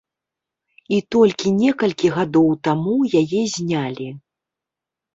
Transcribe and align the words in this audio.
І 0.97 0.99
толькі 1.17 1.53
некалькі 1.61 2.13
гадоў 2.17 2.49
таму 2.71 2.97
яе 3.23 3.41
знялі. 3.61 4.13